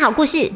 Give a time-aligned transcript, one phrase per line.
[0.00, 0.50] 好故事。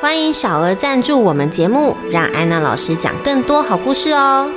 [0.00, 4.48] 欢迎小额赞助我们节目，让安娜老师讲更多好故事哦。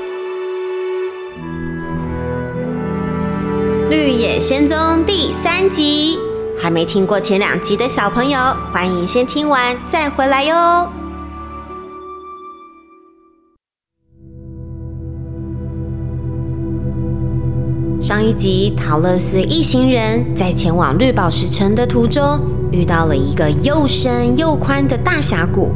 [3.89, 6.17] 《绿野仙踪》第三集，
[6.57, 8.39] 还没听过前两集的小朋友，
[8.71, 10.98] 欢迎先听完再回来哟。
[17.99, 22.39] 上一集，陶乐斯一行人在前往绿宝石城的途中，
[22.71, 25.73] 遇到了一个又深又宽的大峡谷。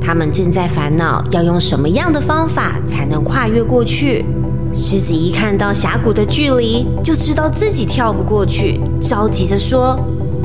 [0.00, 4.24] 他们正在烦恼要用什么样的方法才能跨越过去。
[4.72, 9.98] 狮子一看到峡谷的距离，就知道自己跳不过去，着急着说：“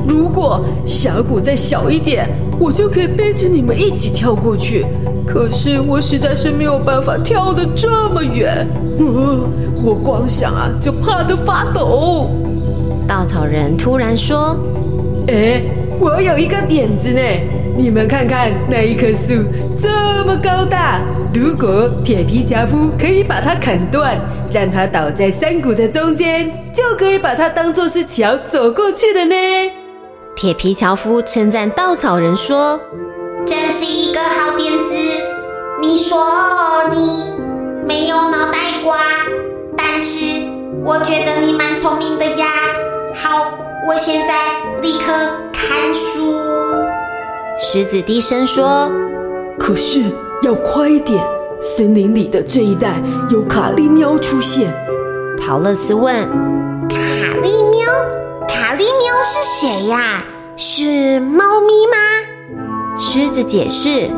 [0.10, 2.28] 如果峡谷再小一点，
[2.60, 4.84] 我就可以背着你们一起跳过去。
[5.32, 8.68] 可是我实在是没有办法跳得这么远，
[9.86, 12.32] 我光想啊就怕得发抖。”
[13.08, 14.56] 稻草人突然说
[15.30, 15.62] ：“哎，
[16.00, 17.22] 我有一个点子呢！
[17.78, 19.44] 你们看看那一棵树
[19.80, 19.90] 这
[20.26, 21.00] 么高大。”
[21.34, 24.20] 如果铁皮樵夫可以把它砍断，
[24.52, 29.36] 让它倒在山谷的中间，就可以把它当做是桥走过去的呢。
[30.36, 32.80] 铁皮樵夫称赞稻草人说
[33.46, 34.99] ：“真是一个好点子。
[35.82, 36.26] 你说
[36.94, 37.32] 你
[37.88, 38.98] 没有脑袋瓜，
[39.78, 40.46] 但是
[40.84, 42.48] 我觉得你蛮聪明的呀。
[43.16, 43.54] 好，
[43.88, 44.34] 我现在
[44.82, 45.14] 立刻
[45.54, 46.36] 看书。”
[47.58, 48.92] 狮子低声说
[49.60, 50.04] ：“可是。”
[50.42, 51.22] 要快一点！
[51.60, 52.94] 森林里的这一带
[53.30, 54.74] 有卡利喵出现。
[55.38, 56.16] 陶乐斯问
[56.88, 56.96] ：“卡
[57.44, 57.92] 利喵？
[58.48, 60.24] 卡利喵是谁呀？
[60.56, 64.10] 是猫咪吗？”狮子解释：“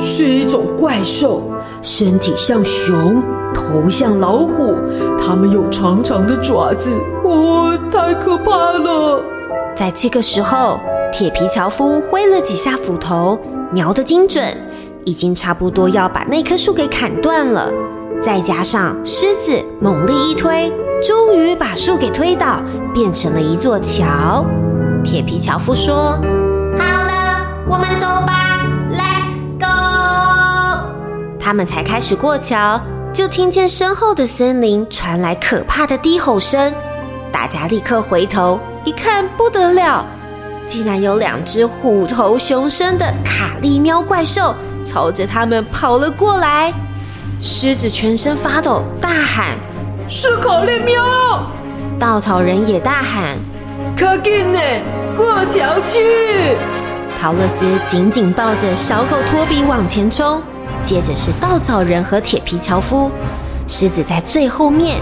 [0.00, 1.42] 是一种怪兽，
[1.82, 3.22] 身体像熊，
[3.54, 4.74] 头像老虎，
[5.18, 6.90] 它们有长长的爪子，
[7.22, 9.22] 哦，太可怕了！”
[9.76, 10.80] 在这个时候，
[11.12, 13.38] 铁皮樵夫挥了几下斧头，
[13.70, 14.42] 瞄得精准。
[15.06, 17.72] 已经差不多要把那棵树给砍断了，
[18.22, 20.70] 再加上狮子猛力一推，
[21.02, 22.60] 终于把树给推倒，
[22.92, 24.44] 变成了一座桥。
[25.02, 26.18] 铁皮樵夫说
[26.76, 28.49] ：“好了，我们走吧，Let's go。”
[31.40, 32.80] 他们才开始过桥，
[33.12, 36.72] 就听见身后的森林传来可怕的低吼声。
[37.32, 40.04] 大家立刻回头一看，不得了，
[40.66, 44.54] 竟然有两只虎头熊身的卡利喵怪兽。
[44.82, 46.72] 朝着他们跑了过来，
[47.38, 49.58] 狮子全身发抖，大喊
[50.08, 51.46] ：“是卡利喵！”
[52.00, 53.36] 稻草人也大喊
[53.94, 54.58] ：“卡紧呢，
[55.14, 56.56] 过桥去！”
[57.20, 60.42] 陶乐斯紧紧抱着小狗托比往前冲，
[60.82, 63.10] 接着是稻草人和铁皮樵夫，
[63.66, 64.98] 狮子在最后面。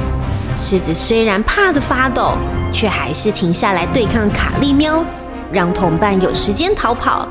[0.56, 2.32] 狮子虽然怕得发抖，
[2.72, 5.04] 却还是停下来对抗卡利喵，
[5.52, 7.28] 让同伴有时间逃跑。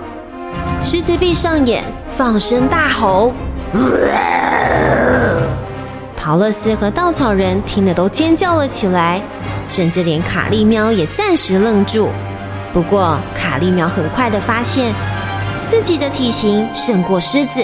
[0.82, 3.34] 狮子闭上眼，放声大吼。
[6.16, 9.22] 陶乐斯和稻草人听得都尖叫了起来，
[9.68, 12.10] 甚至连卡利喵也暂时愣住。
[12.74, 14.94] 不过卡利喵很快的发现
[15.68, 17.62] 自己的体型胜过狮子，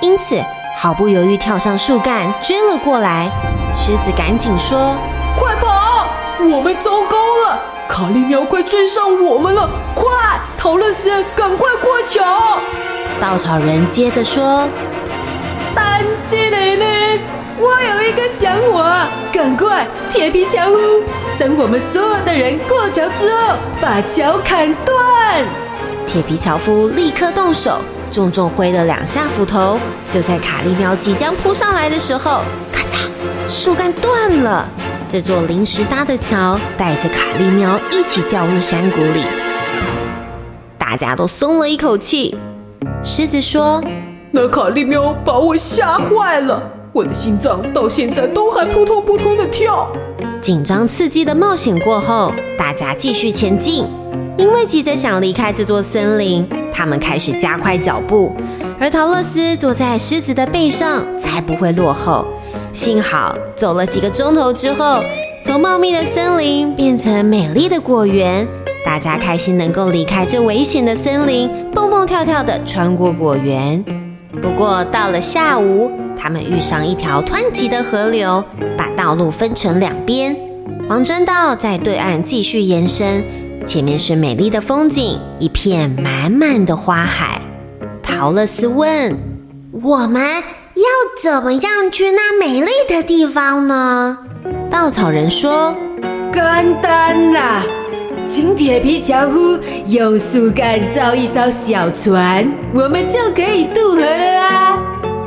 [0.00, 0.42] 因此
[0.76, 3.30] 毫不犹豫跳上树干追了过来。
[3.74, 4.94] 狮子赶紧说
[5.36, 6.06] ：“快跑！
[6.40, 7.16] 我们糟糕
[7.46, 7.60] 了！
[7.88, 9.68] 卡利喵快追上我们了！
[9.94, 10.06] 快！”
[10.56, 12.58] 陶乐斯，赶快过桥！
[13.20, 14.66] 稻草人接着说
[15.74, 16.84] ：“丹吉雷呢？
[17.58, 21.02] 我有一个想法，赶快铁皮樵夫，
[21.38, 25.44] 等我们所有的人过桥之后，把桥砍断。”
[26.06, 29.78] 铁皮樵夫立刻动手，重重挥了两下斧头。
[30.08, 33.08] 就在卡利喵即将扑上来的时候，咔嚓，
[33.48, 34.68] 树干断了。
[35.08, 39.24] 这座临时搭的桥带着卡利喵一起掉入山谷里。
[40.78, 42.36] 大家都松了一口气。
[43.02, 43.82] 狮子说
[44.30, 49.88] ：“那卡利喵把我吓坏了，我的心脏到现在都还扑通扑通的跳。”
[50.40, 53.86] 紧张刺激的冒险过后，大家继续前进。
[54.40, 58.34] 因为急着想离开这座森林，他们开始加快脚步。
[58.80, 62.26] 而陶乐斯坐在狮子的背上，才不会落后。
[62.72, 65.04] 幸好走了几个钟头之后，
[65.44, 68.48] 从茂密的森林变成美丽的果园。
[68.82, 73.84] 大家开心能够离开这危险的森林，蹦蹦跳跳的穿过果园。
[74.40, 78.42] 不过到了下午，他们遇上一条湍急的河流，
[78.74, 80.34] 把道路分成两边。
[80.88, 83.22] 黄砖道在对岸继续延伸，
[83.66, 87.40] 前面是美丽的风景，一片满满的花海。
[88.02, 89.16] 陶乐斯问
[89.82, 90.84] ：“我们要
[91.22, 94.18] 怎么样去那美丽的地方呢？”
[94.70, 95.74] 稻草人说
[96.32, 96.42] ：“简
[96.82, 97.62] 单啦。”
[98.26, 104.78] 请铁皮樵夫用树干造一艘小船，我们就可以渡河了啊！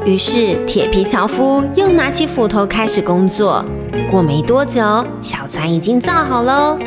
[0.05, 3.63] 于是铁皮樵夫又拿起斧头开始工作。
[4.09, 4.81] 过没多久，
[5.21, 6.77] 小船已经造好喽。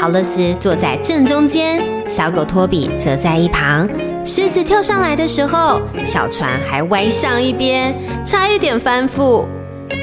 [0.00, 3.86] 陶乐斯坐在正中间，小狗托比则在一旁。
[4.24, 7.94] 狮子跳上来的时候，小船还歪向一边，
[8.24, 9.44] 差一点翻覆。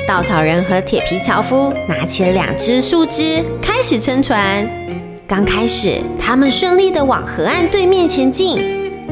[0.08, 4.70] 稻草人和铁皮樵夫拿起了两只树枝，开始撑船。
[5.26, 8.62] 刚开始，他们顺利的往河岸对面前进，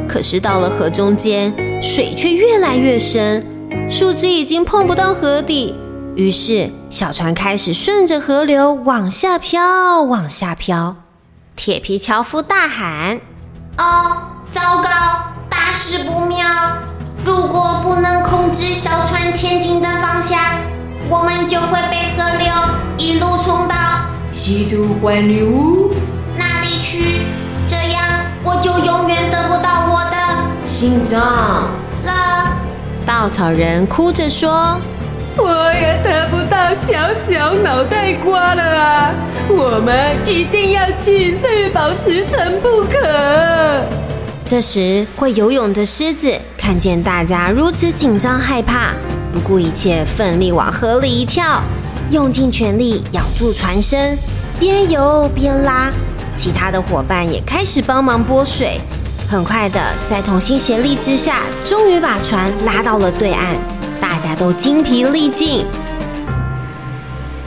[0.07, 1.51] 可是到了河中间，
[1.81, 3.43] 水却越来越深，
[3.89, 5.73] 树枝已经碰不到河底。
[6.15, 10.95] 于是，小船开始顺着河流往下飘，往下飘。
[11.57, 13.19] 铁皮樵夫大喊
[13.77, 14.15] ：“哦，
[14.49, 14.89] 糟糕，
[15.49, 16.47] 大事不妙！
[17.25, 20.39] 如果不能控制小船前进的方向，
[21.09, 22.47] 我们就会被河流
[22.97, 23.75] 一路冲到
[24.31, 25.93] 西土幻女巫
[26.37, 27.25] 那里去，
[27.67, 28.01] 这样
[28.41, 31.19] 我就永远得不到我的心脏
[32.05, 32.53] 了。”
[33.05, 34.79] 稻草人哭着说。
[35.37, 39.13] 我也得不到小小脑袋瓜了啊！
[39.49, 43.83] 我们一定要去绿宝石城不可。
[44.45, 48.93] 这时，会游泳的狮子看见大家如此紧张害怕，
[49.33, 51.61] 不顾一切，奋力往河里一跳，
[52.11, 54.17] 用尽全力咬住船身，
[54.59, 55.91] 边游边拉。
[56.35, 58.79] 其他的伙伴也开始帮忙拨水。
[59.27, 63.55] 很快的，在同心协力之下，终于把船拉到了对岸。
[64.25, 65.63] 大家都精疲力尽，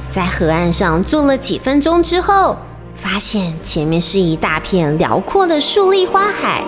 [0.09, 2.57] 在河岸上坐了几分钟之后，
[2.95, 6.63] 发现前面是一大片辽阔的树立花海。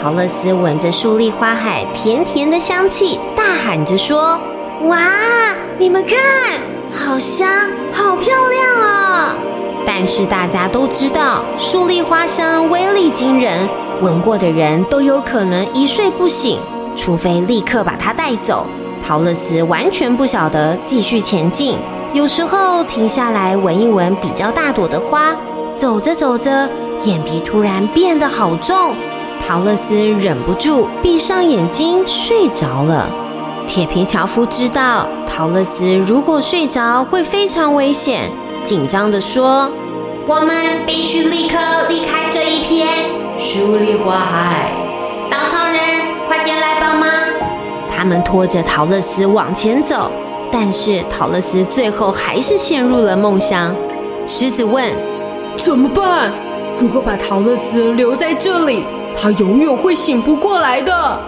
[0.00, 4.38] 陶乐斯闻着树立花海甜甜的香气，大喊着说
[4.86, 5.00] ：“哇，
[5.78, 6.16] 你们看，
[6.92, 9.34] 好香，好漂亮啊！”
[9.84, 13.68] 但是大家都知道，树立花香威力惊人，
[14.00, 16.60] 闻过的人都有可能一睡不醒，
[16.96, 18.64] 除非立刻把它带走。
[19.06, 21.78] 陶乐斯完全不晓得继续前进，
[22.12, 25.32] 有时候停下来闻一闻比较大朵的花，
[25.76, 26.68] 走着走着，
[27.04, 28.96] 眼皮突然变得好重，
[29.46, 33.08] 陶乐斯忍不住闭上眼睛睡着了。
[33.68, 38.28] 铁皮樵夫知道陶乐斯如果睡着会非常危险，
[38.64, 39.70] 紧张地说
[40.26, 41.56] ：“我们必须立刻
[41.88, 42.88] 离开这一片
[43.38, 44.72] 树丽花海。”
[48.06, 50.10] 们拖着陶乐斯往前走，
[50.52, 53.74] 但是陶乐斯最后还是陷入了梦乡。
[54.28, 54.84] 狮子问
[55.58, 56.32] ：“怎么办？
[56.78, 58.86] 如果把陶乐斯留在这里，
[59.20, 61.20] 他永远会醒不过来的。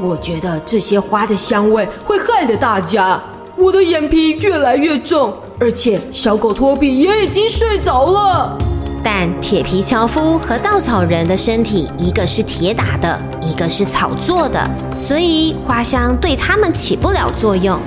[0.00, 3.20] 我觉得这些花的香味会害了大家。
[3.56, 8.56] 我的眼皮越来越重，而且小狗托比也已经睡着了。”
[9.04, 17.78] 但铁皮樵夫和稻草人的身体，一个是铁打的，一个是草做的，所以花香对他们起不了作用。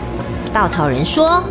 [0.54, 1.42] 稻草人说：“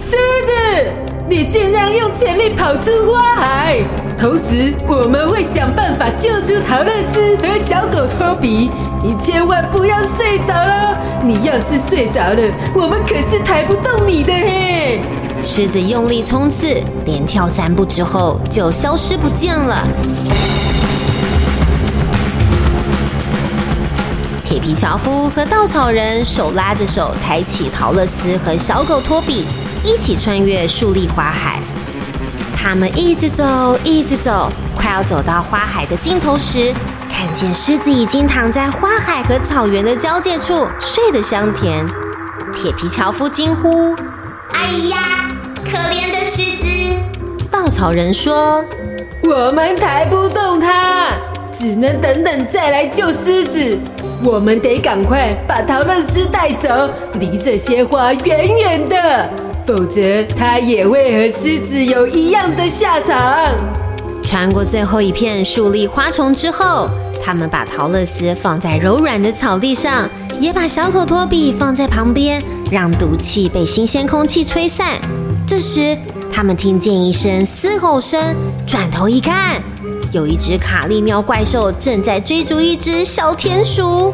[0.00, 0.92] 狮子，
[1.28, 3.78] 你尽量用全力跑出花海，
[4.18, 8.70] 同时我们会想办法救出陶乐斯和小狗托比。
[9.02, 12.42] 你千万不要睡着了，你要是睡着了，
[12.74, 15.00] 我们可是抬不动你的嘿。”
[15.44, 19.86] 狮子用力冲刺，连跳三步之后就消失不见了。
[24.42, 29.44] 铁皮樵夫和稻草人手拉着手，抬起陶乐斯和小狗托比，
[29.84, 31.60] 一起穿越树立花海。
[32.56, 36.72] 他们一直走，一直走，快要走到花海的尽头时，
[37.10, 41.86] 看见狮子已经躺在花海和草原的交界处，睡得香甜。
[42.56, 43.94] 铁皮樵夫惊呼
[44.54, 45.08] ：“哎呀！”
[45.64, 46.66] 可怜的狮子，
[47.50, 48.62] 稻草人说
[49.24, 51.12] ：“我们抬不动它，
[51.50, 53.78] 只能等等再来救狮子。
[54.22, 56.68] 我们得赶快把陶乐斯带走，
[57.18, 59.28] 离这些花远远的，
[59.66, 63.16] 否则它也会和狮子有一样的下场。”
[64.22, 66.88] 穿过最后一片树立花丛之后，
[67.22, 70.08] 他们把陶乐斯放在柔软的草地上，
[70.40, 74.98] 也把小狗托比放在旁边，让毒气被新鲜空气吹散。
[75.46, 75.96] 这时，
[76.32, 78.34] 他们听见一声嘶吼声，
[78.66, 79.62] 转头一看，
[80.10, 84.12] 有一只卡利喵怪兽正在追逐一只小田鼠。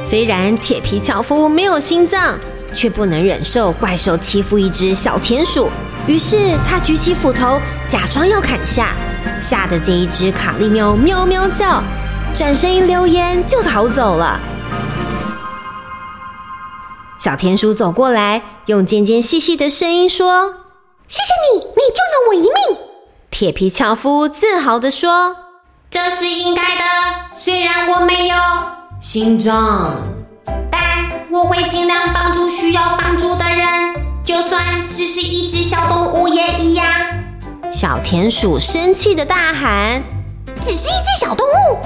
[0.00, 2.38] 虽然铁皮樵夫没有心脏，
[2.74, 5.68] 却不能忍受怪兽欺负一只小田鼠，
[6.06, 8.94] 于是他举起斧头，假装要砍下，
[9.38, 11.82] 吓得这一只卡利喵喵喵叫，
[12.34, 14.40] 转身一溜烟就逃走了。
[17.18, 20.61] 小田鼠走过来，用尖尖细细的声音说。
[21.12, 22.78] 谢谢你，你救了我一命。
[23.30, 25.36] 铁皮樵夫自豪地说
[25.90, 26.82] ：“这是应该的，
[27.34, 28.36] 虽然我没有
[28.98, 29.94] 心脏，
[30.70, 30.80] 但
[31.30, 36.86] 我会尽量帮助需要帮助的人，就算只是一只小动物也一样。”
[37.70, 40.02] 小田鼠生气的大喊
[40.62, 41.76] ：“只是一只小动物，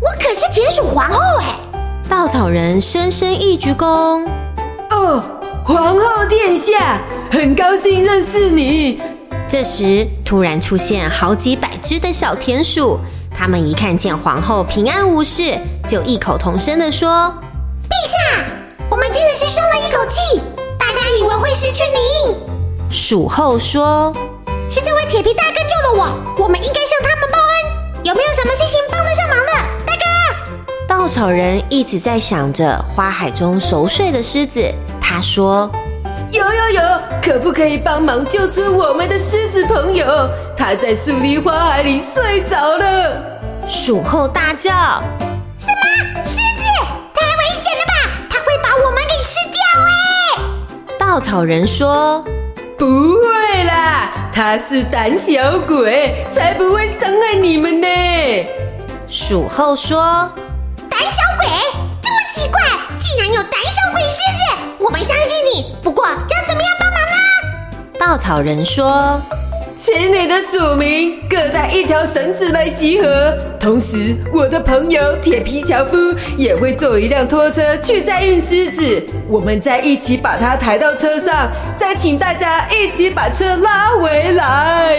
[0.00, 1.54] 我可是田鼠皇后哎！”
[2.08, 4.26] 稻草人深深一鞠躬
[4.88, 5.22] ：“哦，
[5.70, 7.00] 皇后殿下，
[7.30, 9.00] 很高兴认识你。”
[9.48, 12.98] 这时，突然出现好几百只的小田鼠，
[13.32, 17.32] 他们一看见皇后平安无事，就异口同声地说
[17.88, 18.44] ：“陛下，
[18.90, 20.40] 我们真的是松了一口气，
[20.76, 22.36] 大家以为会失去您。”
[22.90, 24.12] 鼠后说
[24.68, 28.02] ：“是这位铁皮大哥救了我，我们应该向他们报恩。
[28.02, 29.52] 有没有什么事情帮得上忙的，
[29.86, 30.02] 大哥？”
[30.88, 34.60] 稻草人一直在想着花海中熟睡的狮子，
[35.10, 35.68] 他说。
[36.30, 36.82] 有有有，
[37.20, 40.06] 可不可以帮忙救出我们的狮子朋友？
[40.56, 43.20] 他在树林花海里睡着了。
[43.68, 44.70] 鼠后大叫
[45.58, 46.22] ：“什么？
[46.24, 46.62] 狮子？
[47.12, 48.10] 太危险了吧！
[48.30, 52.24] 他会把我们给吃掉哎！”稻草人说
[52.78, 57.88] ：“不会啦，他是胆小鬼，才不会伤害你们呢。”
[59.10, 60.30] 鼠后说
[60.88, 61.48] ：“胆小鬼？
[62.00, 62.60] 这么奇怪，
[63.00, 67.98] 竟然有胆小鬼狮子！”我们相信你，不过要怎么样帮忙呢？
[67.98, 69.20] 稻草人说
[69.78, 75.96] ：“请你的署名各带一条绳子来集合，同时我的朋友铁皮樵夫
[76.38, 84.96] 也会坐一辆拖车去载运狮子，我们再一起把它抬到车上，再请大家一起把车拉回来。”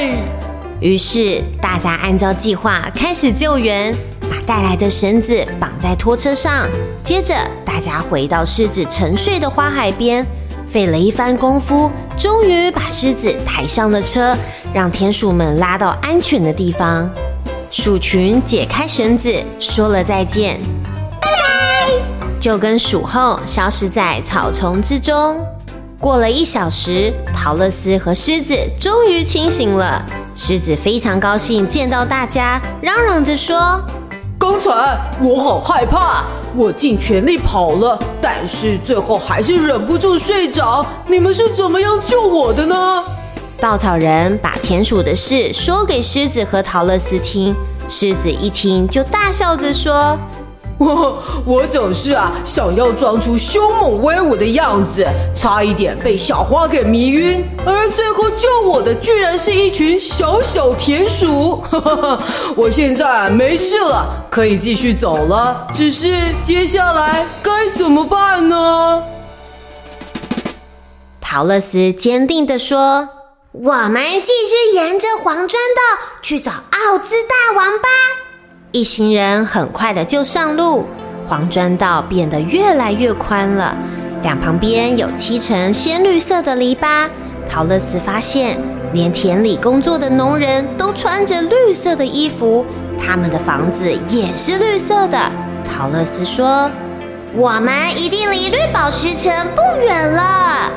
[0.79, 3.91] 于是大家按照计划开始救援。
[4.31, 6.65] 把带来的绳子绑在拖车上，
[7.03, 7.35] 接着
[7.65, 10.25] 大家回到狮子沉睡的花海边，
[10.69, 14.33] 费了一番功夫，终于把狮子抬上了车，
[14.73, 17.09] 让田鼠们拉到安全的地方。
[17.69, 20.57] 鼠群解开绳子，说了再见，
[21.19, 21.91] 拜拜，
[22.39, 25.45] 就跟鼠后消失在草丛之中。
[25.99, 30.05] 过了一小时，陶乐斯和狮子终于清醒了。
[30.35, 33.83] 狮子非常高兴见到大家，嚷嚷着说。
[34.41, 36.23] 刚才我好害怕，
[36.55, 40.83] 我尽全力跑了，但是最后还是忍不住睡着。
[41.05, 43.03] 你们是怎么样救我的呢？
[43.59, 47.55] 稻草人把田鼠的事说给狮子和陶乐斯听，
[47.87, 50.17] 狮子一听就大笑着说。
[50.83, 61.63] 我我总是啊，想要装出凶猛威武的样子，差一点被小花给迷晕，而最后救我的居然是一群小小田鼠。
[62.57, 65.67] 我现在没事了，可以继续走了。
[65.71, 69.03] 只是接下来该怎么办呢？
[71.21, 73.07] 陶乐斯坚定地说
[73.53, 77.87] ：“我们继续沿着黄砖道去找奥兹大王吧。”
[78.73, 80.85] 一行人很快的就上路，
[81.27, 83.75] 黄砖道变得越来越宽了，
[84.23, 87.09] 两旁边有漆成鲜绿色的篱笆。
[87.49, 88.57] 陶乐斯发现，
[88.93, 92.65] 连田里工作的农人都穿着绿色的衣服，
[92.97, 95.19] 他们的房子也是绿色的。
[95.69, 96.71] 陶乐斯说
[97.35, 100.71] ：“我们一定离绿宝石城不远了。”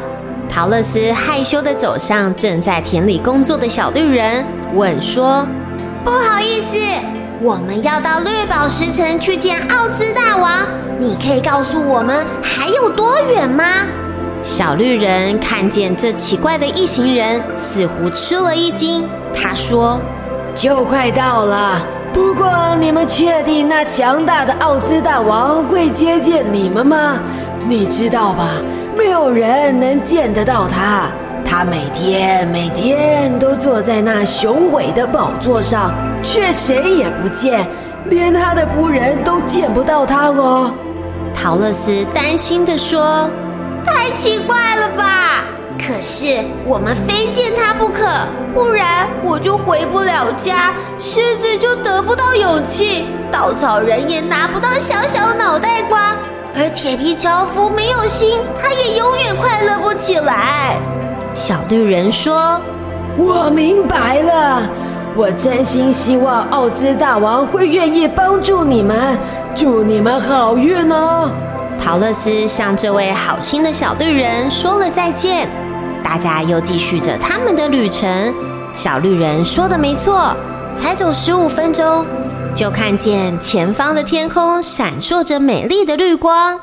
[0.50, 5.46] 陶乐斯害羞的走向正在田里工作的小绿人，问说
[6.02, 6.76] ：“不好意思。”
[7.44, 10.50] 我们要到绿宝石城去见奥兹大王，
[10.98, 13.62] 你可以告诉我们还有多远吗？
[14.40, 19.06] 小绿人看见这奇怪的一行人，似乎吃了一惊。
[19.34, 20.00] 他说
[20.56, 27.18] ：“就快到了，不过你们确定那强大的奥兹大王会接见你们吗？
[27.68, 28.48] 你知道吧，
[28.96, 31.10] 没有人能见得到他。”
[31.56, 37.64] 他每天每天都坐在那雄伟的宝座上，却谁也不见，
[38.06, 40.74] 连他的仆人都见不到他哦。
[41.32, 43.30] 陶乐斯担心地说
[43.86, 45.44] ：“太奇怪了吧！
[45.78, 48.04] 可是我们非见他不可，
[48.52, 56.16] 不然我就回不了家，狮子就得不到勇气，稻草人也拿不到小小脑袋瓜，
[56.52, 60.76] 而铁皮樵夫没有心，他也永远快乐不起来。”
[61.34, 62.60] 小绿人说
[63.18, 64.62] ：“我明白了，
[65.16, 69.18] 我真心希望奥兹大王会愿意帮助你们，
[69.54, 71.28] 祝你们好运哦。”
[71.76, 75.48] 陶乐斯向这位好心的小绿人说了再见，
[76.04, 78.32] 大家又继续着他们的旅程。
[78.72, 80.34] 小绿人说的没错，
[80.72, 82.06] 才走十五分钟，
[82.54, 86.58] 就看见前方的天空闪烁着美丽的绿光。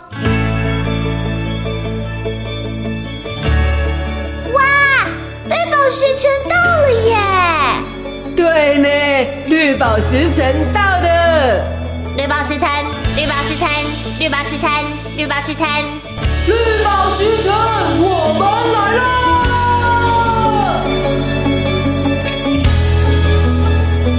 [6.01, 7.15] 时辰到了耶！
[8.36, 8.89] 对呢
[9.46, 10.43] 绿宝石城
[10.74, 11.63] 到了。
[12.17, 12.67] 绿宝石城，
[13.15, 13.70] 绿宝石城，
[14.20, 14.67] 绿宝石城，
[15.15, 15.67] 绿宝石城，
[16.48, 17.53] 绿宝石城，
[18.00, 18.41] 我们
[18.74, 19.05] 来啦！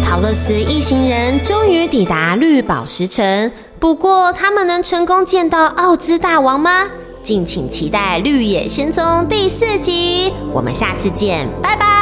[0.06, 6.86] 陶乐斯一行人终于抵达绿宝石城，不过他们能成功见到奥兹大王吗？
[7.22, 12.01] 敬请期待《绿野仙踪》第四集，我们下次见，拜拜。